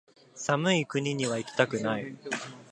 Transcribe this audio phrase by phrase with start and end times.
[0.33, 2.17] 寒い国にはいきたくない